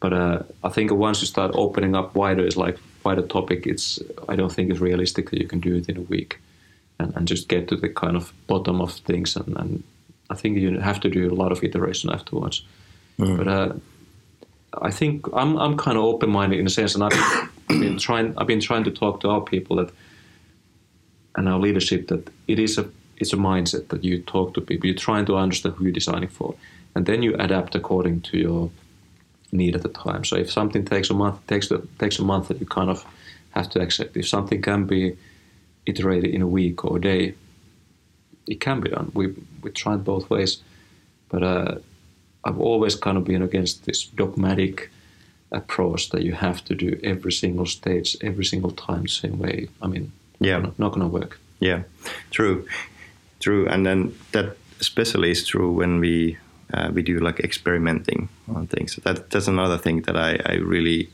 [0.00, 3.66] but uh, I think once you start opening up wider, it's like wider topic.
[3.66, 3.98] It's
[4.28, 6.38] I don't think it's realistic that you can do it in a week,
[6.98, 9.36] and, and just get to the kind of bottom of things.
[9.36, 9.82] And, and
[10.28, 12.62] I think you have to do a lot of iteration afterwards.
[13.18, 13.36] Mm.
[13.38, 13.72] But uh,
[14.82, 18.34] I think I'm I'm kind of open minded in a sense, and I've been trying
[18.38, 19.90] I've been trying to talk to our people that
[21.36, 24.86] and our leadership that it is a it's a mindset that you talk to people.
[24.86, 26.54] You're trying to understand who you're designing for,
[26.94, 28.70] and then you adapt according to your
[29.52, 30.24] need at the time.
[30.24, 33.04] So if something takes a month, takes the, takes a month that you kind of
[33.50, 34.16] have to accept.
[34.16, 35.16] If something can be
[35.86, 37.34] iterated in a week or a day,
[38.46, 39.12] it can be done.
[39.14, 40.62] We we tried both ways,
[41.28, 41.76] but uh,
[42.46, 44.90] I've always kind of been against this dogmatic
[45.50, 49.68] approach that you have to do every single stage, every single time the same way.
[49.82, 51.40] I mean, yeah, not, not going to work.
[51.60, 51.82] Yeah,
[52.30, 52.66] true,
[53.40, 56.36] true, and then that especially is true when we
[56.72, 58.96] uh, we do like experimenting on things.
[58.96, 61.08] That, that's another thing that I, I really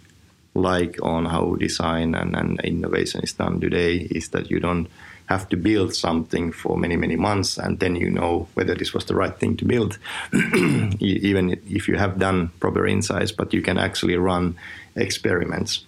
[0.54, 4.88] like on how design and, and, innovation is done today is that you don't
[5.26, 9.04] have to build something for many many months and then you know whether this was
[9.06, 9.98] the right thing to build
[11.00, 14.56] even if you have done proper insights but you can actually run
[14.96, 15.84] experiments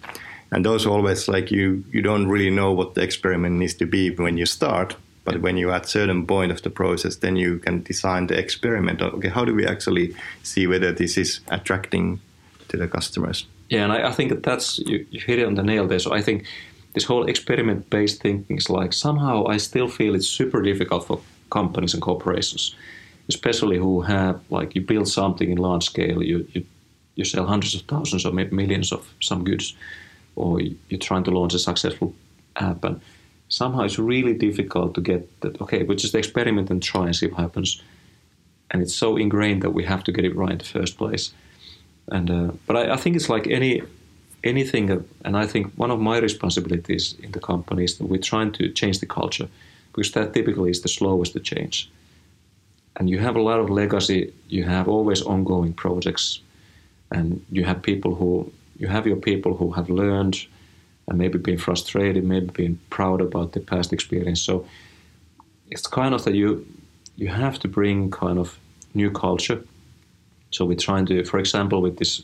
[0.51, 4.09] and those always like you you don't really know what the experiment needs to be
[4.11, 4.95] when you start
[5.25, 9.01] but when you're at certain point of the process, then you can design the experiment.
[9.01, 12.21] Okay, how do we actually see whether this is attracting
[12.69, 13.47] to the customers?
[13.69, 15.99] Yeah, and I, I think that's you, you hit it on the nail there.
[15.99, 16.45] So I think
[16.95, 21.93] this whole experiment-based thinking is like somehow I still feel it's super difficult for companies
[21.93, 22.75] and corporations,
[23.29, 26.65] especially who have like you build something in large scale, you you,
[27.15, 29.75] you sell hundreds of thousands or millions of some goods,
[30.35, 32.13] or you're trying to launch a successful
[32.55, 32.99] app and
[33.49, 37.27] somehow it's really difficult to get that, okay, we just experiment and try and see
[37.27, 37.81] what happens.
[38.71, 41.31] And it's so ingrained that we have to get it right in the first place.
[42.07, 43.81] And uh, but I, I, think it's like any
[44.45, 44.89] anything,
[45.25, 48.69] and I think one of my responsibilities in the company is that we're trying to
[48.69, 49.47] change the culture
[49.91, 51.89] because that typically is the slowest to change.
[52.97, 56.41] And you have a lot of legacy, you have always ongoing projects,
[57.11, 60.47] and you have people who you have your people who have learned
[61.07, 64.41] and maybe being frustrated, maybe being proud about the past experience.
[64.41, 64.65] So
[65.71, 66.65] it's kind of that you
[67.15, 68.57] you have to bring kind of
[68.93, 69.63] new culture.
[70.51, 72.23] So we're trying to, for example, with this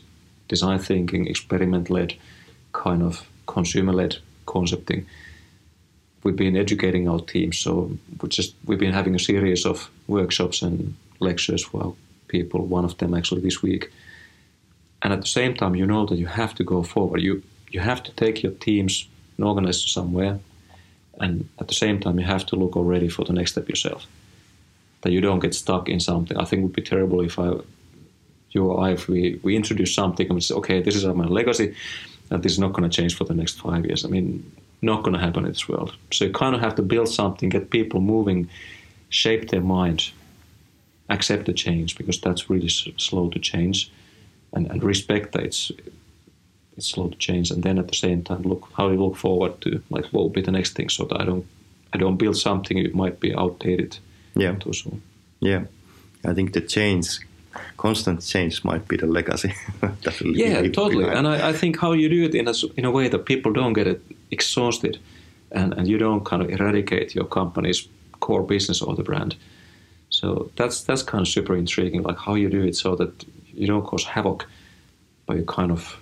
[0.54, 2.10] design thinking, experiment-led,
[2.72, 4.12] kind of consumer-led
[4.46, 5.06] concepting,
[6.22, 7.56] we've been educating our teams.
[7.64, 7.72] So
[8.20, 11.94] we just we've been having a series of workshops and lectures for our
[12.28, 12.60] people.
[12.78, 13.90] One of them actually this week.
[15.02, 17.20] And at the same time, you know that you have to go forward.
[17.20, 17.42] You
[17.74, 20.38] you have to take your teams and organize somewhere,
[21.22, 24.06] and at the same time you have to look already for the next step yourself.
[25.00, 26.36] That you don't get stuck in something.
[26.36, 27.48] I think it would be terrible if I,
[28.52, 31.26] you or I, if we, we introduce something and we say, okay, this is my
[31.26, 31.74] legacy,
[32.30, 34.04] and this is not going to change for the next five years.
[34.04, 34.50] I mean,
[34.82, 35.94] not going to happen in this world.
[36.10, 38.48] So you kind of have to build something, get people moving,
[39.08, 40.10] shape their mind,
[41.08, 43.90] accept the change because that's really slow to change,
[44.52, 45.72] and, and respect that it's
[46.76, 49.60] it's slow to change and then at the same time look how you look forward
[49.60, 51.46] to like what will be the next thing so that I don't
[51.92, 53.98] I don't build something it might be outdated
[54.34, 55.02] yeah too soon.
[55.40, 55.64] Yeah.
[56.24, 57.18] I think the change
[57.76, 59.54] constant change might be the legacy.
[60.24, 61.04] yeah, totally.
[61.04, 63.52] And I, I, think how you do it in a, in a way that people
[63.52, 64.98] don't get exhausted
[65.50, 67.88] and, and you don't kind of eradicate your company's
[68.20, 69.36] core business or the brand.
[70.10, 73.66] So that's that's kind of super intriguing, like how you do it so that you
[73.66, 74.46] don't cause havoc,
[75.26, 75.96] but you kind of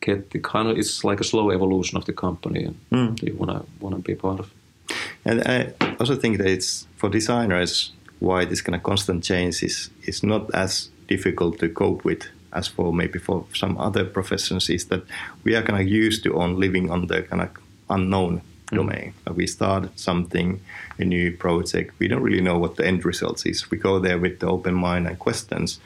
[0.00, 3.22] get the kind of it's like a slow evolution of the company and mm.
[3.22, 4.52] you want to be part of.
[5.24, 9.90] And I also think that it's for designers why this kind of constant change is
[10.04, 14.86] is not as difficult to cope with as for maybe for some other professions is
[14.86, 15.02] that
[15.42, 17.50] we are kind of used to on living on the kind of
[17.90, 18.76] unknown mm-hmm.
[18.76, 19.14] domain.
[19.26, 20.60] Like we start something,
[20.98, 21.94] a new project.
[21.98, 23.70] We don't really know what the end result is.
[23.70, 25.80] We go there with the open mind and questions,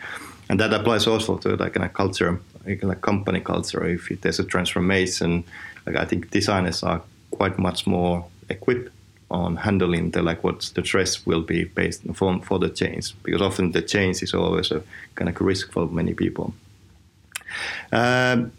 [0.48, 3.84] and that applies also to like a culture, like a company culture.
[3.86, 5.44] If there's a transformation,
[5.86, 8.90] like I think designers are quite much more equipped
[9.30, 13.42] on handling the like what the stress will be based for, for the change because
[13.42, 14.82] often the change is always a
[15.16, 16.54] kind of risk for many people.
[17.92, 18.52] Um,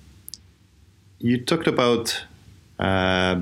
[1.20, 2.26] you talked about
[2.78, 3.42] uh,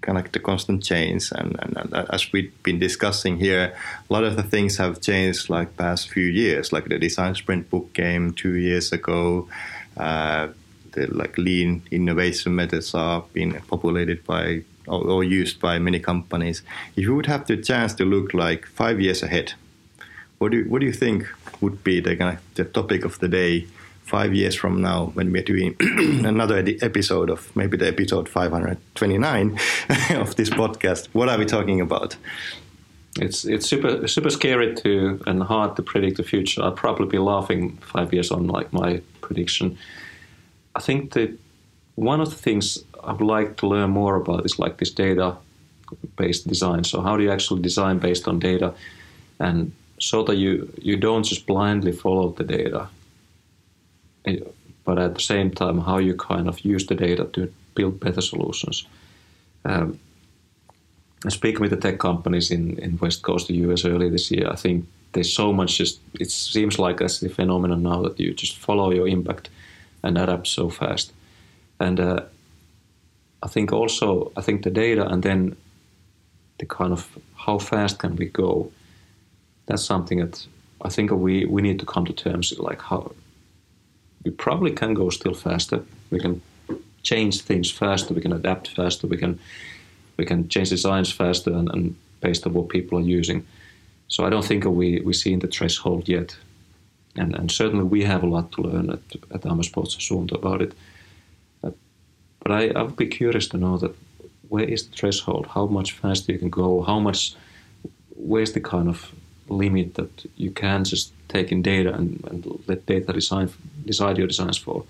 [0.00, 3.74] kind of the constant change, and, and, and, as we've been discussing here,
[4.08, 6.72] a lot of the things have changed like past few years.
[6.72, 9.48] Like the design sprint book came two years ago.
[9.96, 10.48] Uh,
[10.92, 16.62] the like lean innovation methods are being populated by or, or, used by many companies.
[16.96, 19.54] If you would have the chance to look like five years ahead,
[20.38, 21.26] what do you, what do you think
[21.60, 23.66] would be the kind of the topic of the day
[24.04, 29.50] five years from now when we're doing another episode of maybe the episode 529
[30.10, 31.08] of this podcast?
[31.12, 32.16] What are we talking about?
[33.20, 36.62] It's it's super super scary to and hard to predict the future.
[36.62, 39.76] I'll probably be laughing five years on like my prediction.
[40.74, 41.38] I think that
[41.94, 45.36] one of the things I would like to learn more about is like this data
[46.16, 46.84] based design.
[46.84, 48.74] So how do you actually design based on data,
[49.38, 52.88] and so that you you don't just blindly follow the data,
[54.24, 54.38] eh,
[54.84, 58.20] but at the same time how you kind of use the data to build better
[58.20, 58.86] solutions.
[59.64, 59.98] Um,
[61.28, 64.56] speaking with the tech companies in, in West Coast, the US early this year, I
[64.56, 68.56] think there's so much just it seems like as the phenomenon now that you just
[68.56, 69.48] follow your impact
[70.02, 71.12] and adapt so fast.
[71.78, 72.22] And uh,
[73.42, 75.56] I think also I think the data and then
[76.58, 78.70] the kind of how fast can we go.
[79.66, 80.46] That's something that
[80.82, 83.12] I think we we need to come to terms with, like how
[84.24, 85.80] we probably can go still faster.
[86.10, 86.40] We can
[87.02, 88.14] change things faster.
[88.14, 89.06] We can adapt faster.
[89.06, 89.38] We can
[90.16, 93.46] we can change designs faster and, and based on what people are using.
[94.08, 96.36] So I don't think we we see in the threshold yet
[97.16, 99.00] and, and certainly we have a lot to learn at,
[99.32, 100.72] at Amer Sports Suunto about it.
[102.42, 103.94] But, I, I would be curious to know that
[104.48, 105.46] where is the threshold?
[105.46, 106.82] How much faster you can go?
[106.82, 107.34] How much?
[108.16, 109.12] Where's the kind of
[109.48, 113.50] limit that you can just take in data and, and let data design
[113.86, 114.84] decide your designs for?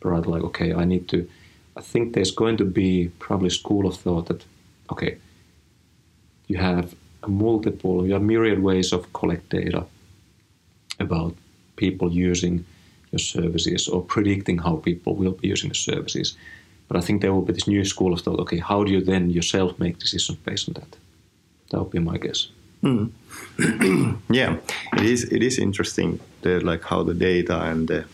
[0.00, 1.28] But rather like, okay, I need to.
[1.76, 4.44] I think there's going to be probably school of thought that,
[4.90, 5.18] okay,
[6.46, 9.84] you have a multiple, you have myriad ways of collect data
[11.00, 11.34] about
[11.76, 12.64] people using
[13.10, 16.36] your services or predicting how people will be using the services.
[16.88, 18.40] But I think there will be this new school of thought.
[18.40, 20.96] Okay, how do you then yourself make decisions based on that?
[21.70, 22.48] That would be my guess.
[22.82, 23.10] Mm.
[24.28, 24.56] yeah,
[24.92, 25.24] it is.
[25.24, 28.04] It is interesting, the, like how the data and the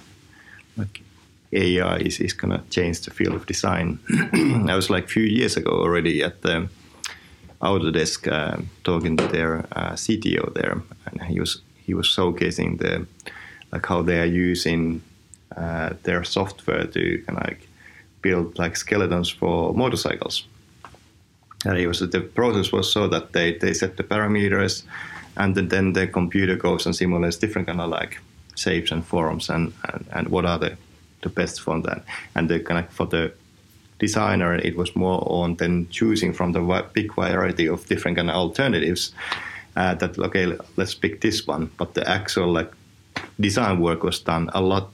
[0.76, 1.02] like
[1.52, 3.98] AI is, is gonna change the field of design.
[4.68, 6.68] I was like a few years ago already at the
[7.60, 13.06] Autodesk uh, talking to their uh, CTO there, and he was he was showcasing the
[13.72, 15.02] like how they are using
[15.56, 17.68] uh, their software to kind of like
[18.22, 20.44] build like skeletons for motorcycles.
[21.64, 24.82] And it was the process was so that they, they set the parameters,
[25.36, 28.18] and then the computer goes and simulates different kind of like
[28.56, 30.76] shapes and forms and, and, and what are the,
[31.22, 32.04] the best for that.
[32.34, 33.32] And the kind of for the
[33.98, 38.36] designer, it was more on then choosing from the big variety of different kind of
[38.36, 39.12] alternatives.
[39.76, 42.72] Uh, that okay, let's pick this one, but the actual like
[43.38, 44.90] design work was done a lot.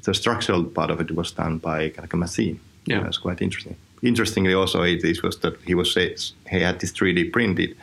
[0.00, 2.60] The structural part of it was done by like a machine.
[2.86, 3.76] Yeah, it was quite interesting.
[4.02, 6.16] Interestingly, also it, it was that he was eh,
[6.50, 7.76] he had this 3D printed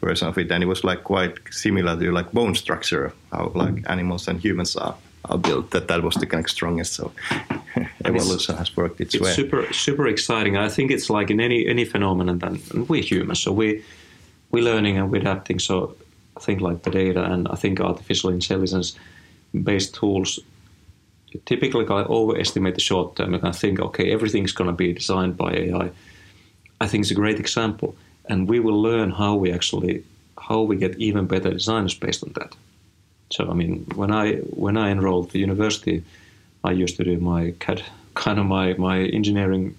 [0.00, 3.74] version of it, and it was like quite similar to like bone structure, how like
[3.74, 3.90] mm.
[3.90, 5.72] animals and humans are, are built.
[5.72, 6.94] That that was the kind of strongest.
[6.94, 7.12] So
[8.04, 9.32] evolution has worked its, it's way.
[9.32, 10.56] super super exciting.
[10.56, 12.38] I think it's like in any any phenomenon.
[12.38, 13.82] Then we're humans, so we
[14.50, 15.58] we're learning and we're adapting.
[15.58, 15.96] So
[16.36, 18.96] I think like the data and I think artificial intelligence
[19.52, 20.38] based tools
[21.44, 23.34] typically I overestimate the short term.
[23.34, 25.90] and I think, okay, everything's going to be designed by AI.
[26.80, 30.04] I think it's a great example, and we will learn how we actually
[30.38, 32.54] how we get even better designers based on that.
[33.30, 34.34] So I mean, when I
[34.64, 36.04] when I enrolled the university,
[36.62, 37.82] I used to do my CAD
[38.14, 39.76] kind of my my engineering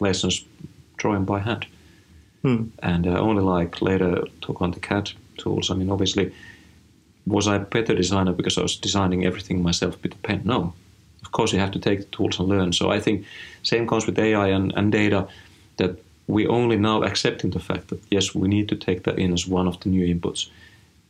[0.00, 0.44] lessons
[0.96, 1.66] drawing by hand,
[2.42, 2.64] hmm.
[2.82, 5.70] and uh, only like later took on the CAD tools.
[5.70, 6.32] I mean, obviously
[7.28, 10.42] was I a better designer because I was designing everything myself with a pen?
[10.44, 10.72] No.
[11.22, 12.72] Of course, you have to take the tools and learn.
[12.72, 13.26] So I think
[13.62, 15.28] same comes with AI and, and data
[15.76, 19.32] that we only now accepting the fact that yes, we need to take that in
[19.32, 20.48] as one of the new inputs.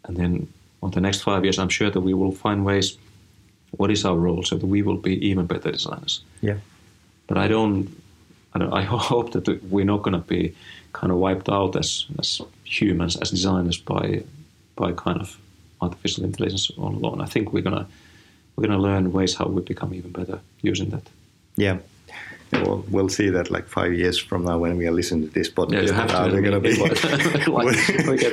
[0.05, 0.53] And then
[0.83, 2.97] on the next five years, I'm sure that we will find ways.
[3.73, 6.23] What is our role so that we will be even better designers?
[6.41, 6.59] Yeah.
[7.27, 7.89] But I don't.
[8.55, 10.55] I, don't, I hope that we're not going to be
[10.93, 14.23] kind of wiped out as as humans as designers by
[14.75, 15.37] by kind of
[15.81, 17.21] artificial intelligence all alone.
[17.21, 17.87] I think we're gonna
[18.57, 21.03] we're gonna learn ways how we become even better using that.
[21.57, 21.79] Yeah.
[22.53, 25.51] Well, we'll see that like five years from now when we are listening to this
[25.51, 25.73] podcast.
[25.73, 27.77] Yeah, you have to are we gonna be like, what,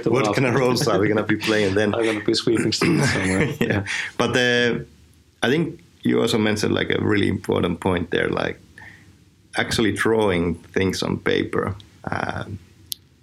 [0.06, 1.93] what kind of roles are we gonna be playing then?
[1.96, 3.46] I'm gonna be sweeping somewhere.
[3.46, 3.56] yeah.
[3.60, 3.86] yeah,
[4.18, 4.80] but uh,
[5.43, 8.60] I think you also mentioned like a really important point there, like
[9.58, 11.76] actually drawing things on paper.
[12.10, 12.60] Um,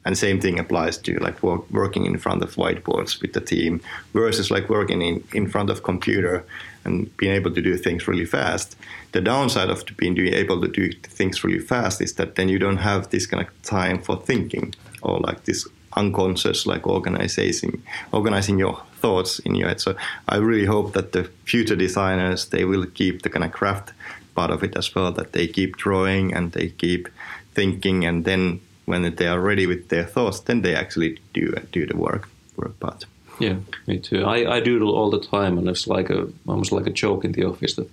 [0.05, 3.81] and same thing applies to like work, working in front of whiteboards with the team
[4.13, 6.45] versus like working in, in front of computer
[6.85, 8.77] and being able to do things really fast.
[9.13, 12.79] The downside of being able to do things really fast is that then you don't
[12.79, 17.83] have this kind of time for thinking or like this unconscious like organizing
[18.13, 19.81] organizing your thoughts in your head.
[19.81, 19.95] So
[20.29, 23.93] I really hope that the future designers they will keep the kind of craft
[24.35, 27.09] part of it as well, that they keep drawing and they keep
[27.55, 31.87] thinking and then when they are ready with their thoughts, then they actually do do
[31.87, 33.05] the work work part.
[33.39, 33.57] Yeah,
[33.87, 34.24] me too.
[34.24, 37.33] I, I doodle all the time, and it's like a almost like a joke in
[37.33, 37.89] the office that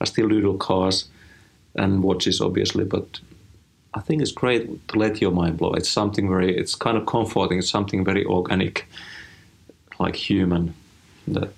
[0.00, 1.08] I still doodle cars
[1.74, 3.20] and watches, obviously, but
[3.94, 5.72] I think it's great to let your mind blow.
[5.72, 7.58] It's something very, it's kind of comforting.
[7.58, 8.86] It's something very organic,
[9.98, 10.74] like human.
[11.26, 11.52] That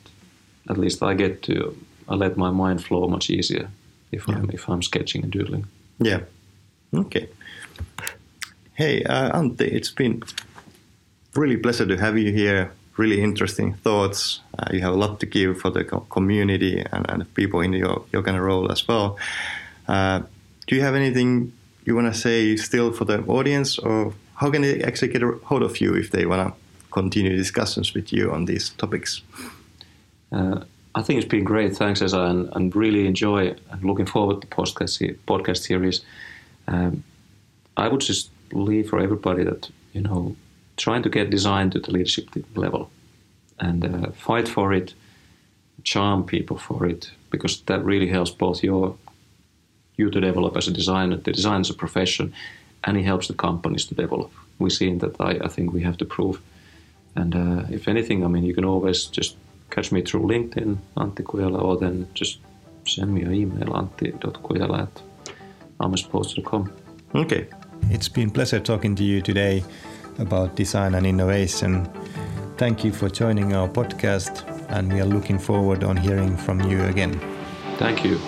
[0.69, 1.77] at least I get to.
[2.09, 3.71] I let my mind flow much easier
[4.11, 4.37] if yeah.
[4.37, 5.67] I'm if I'm sketching and doodling.
[5.99, 6.21] Yeah.
[6.95, 7.29] Okay.
[8.81, 10.23] Hey, uh, it's been
[11.35, 12.73] really pleasure to have you here.
[12.97, 14.41] Really interesting thoughts.
[14.59, 18.07] Uh, you have a lot to give for the community and, and people in your,
[18.11, 19.19] your kind of role as well.
[19.87, 20.23] Uh,
[20.67, 21.53] do you have anything
[21.85, 25.33] you want to say still for the audience, or how can they actually get a
[25.45, 26.55] hold of you if they want to
[26.91, 29.21] continue discussions with you on these topics?
[30.33, 30.65] Uh,
[30.95, 31.77] I think it's been great.
[31.77, 36.01] Thanks, Esa, and, and really enjoy and looking forward to podcast podcast series.
[36.67, 37.05] Um,
[37.77, 40.37] I would just leave for everybody that you know
[40.77, 42.91] trying to get design to the leadership level
[43.59, 44.95] and uh, fight for it,
[45.85, 48.97] charm people for it because that really helps both your
[49.97, 52.33] you to develop as a designer, the design as a profession,
[52.85, 54.33] and it helps the companies to develop.
[54.59, 55.21] We see that.
[55.21, 56.41] I, I think we have to prove.
[57.15, 59.37] And uh, if anything, I mean, you can always just
[59.71, 62.39] catch me through LinkedIn, Antti or then just
[62.87, 65.03] send me an email, antti.kujala at
[65.81, 66.73] amersports.com.
[67.15, 67.47] Okay.
[67.89, 69.65] It's been pleasure talking to you today
[70.19, 71.89] about design and innovation.
[72.57, 76.83] Thank you for joining our podcast, and we are looking forward on hearing from you
[76.85, 77.19] again.
[77.79, 78.19] Thank you.